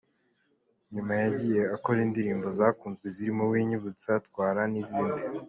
[0.93, 5.21] Nyuma yagiye akora indirimbo zakunzwe zirimo ‘Winyibutsa’, ‘Twala’ n’izindi.